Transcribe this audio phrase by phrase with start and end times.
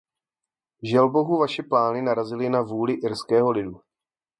[0.91, 3.81] Želbohu vaše plány narazily na vůli irského lidu.